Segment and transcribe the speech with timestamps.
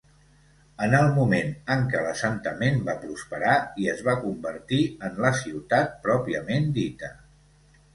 [0.85, 3.55] En el moment en què l'assentament va prosperar
[3.85, 7.17] i es va convertir en la ciutat pròpiament dita.